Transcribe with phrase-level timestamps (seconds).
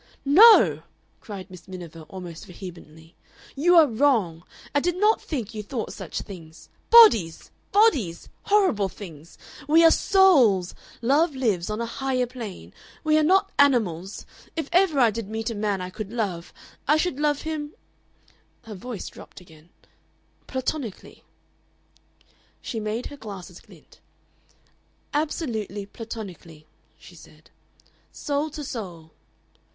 [0.25, 0.81] "No,"
[1.19, 3.13] cried Miss Miniver, almost vehemently.
[3.55, 4.43] "You are wrong!
[4.73, 6.69] I did not think you thought such things.
[6.89, 7.51] Bodies!
[7.71, 8.27] Bodies!
[8.45, 9.37] Horrible things!
[9.67, 10.73] We are souls.
[11.03, 12.73] Love lives on a higher plane.
[13.03, 14.25] We are not animals.
[14.55, 16.51] If ever I did meet a man I could love,
[16.87, 17.75] I should love him"
[18.63, 19.69] her voice dropped again
[20.47, 21.23] "platonically."
[22.59, 23.99] She made her glasses glint.
[25.13, 26.65] "Absolutely platonically,"
[26.97, 27.51] she said.
[28.11, 29.11] "Soul to soul."